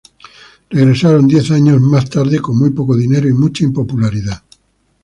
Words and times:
Regresaron 0.71 1.27
diez 1.27 1.51
años 1.51 1.79
más 1.79 2.09
tarde 2.09 2.39
con 2.39 2.57
muy 2.57 2.71
poco 2.71 2.97
dinero 2.97 3.29
y 3.29 3.33
mucha 3.33 3.63
impopularidad. 3.65 4.41